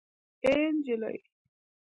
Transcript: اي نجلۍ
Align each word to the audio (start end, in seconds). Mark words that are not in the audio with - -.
اي 0.45 0.55
نجلۍ 0.73 1.17